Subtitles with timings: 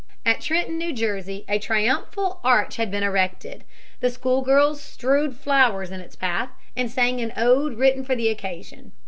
[0.25, 3.63] At Trenton, New Jersey, a triumphal arch had been erected.
[3.99, 8.29] The school girls strewed flowers in his path and sang an ode written for the
[8.29, 8.93] occasion.